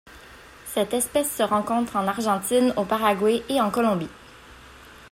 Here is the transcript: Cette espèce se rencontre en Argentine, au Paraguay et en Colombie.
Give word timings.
Cette 0.65 0.95
espèce 0.95 1.31
se 1.35 1.43
rencontre 1.43 1.95
en 1.95 2.07
Argentine, 2.07 2.73
au 2.75 2.83
Paraguay 2.85 3.43
et 3.49 3.61
en 3.61 3.69
Colombie. 3.69 4.09